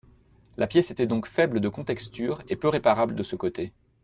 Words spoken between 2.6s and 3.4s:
réparable de ce